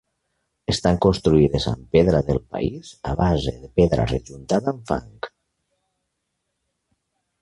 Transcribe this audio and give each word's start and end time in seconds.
Estan 0.71 0.95
construïdes 1.05 1.67
amb 1.71 1.83
pedra 1.97 2.21
del 2.29 2.41
país, 2.55 2.89
a 3.11 3.13
base 3.19 3.53
de 3.67 3.69
pedra 3.81 4.07
rejuntada 4.13 4.75
amb 4.75 4.93
fang. 4.93 5.15